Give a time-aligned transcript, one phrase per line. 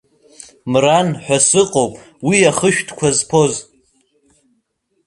[0.71, 1.93] Мран ҳәа сыҟоуп
[2.27, 3.53] уи ахышәҭқәа зԥоз.